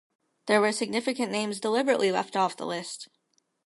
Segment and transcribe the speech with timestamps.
[0.47, 3.07] There were significant names deliberately left off of the list.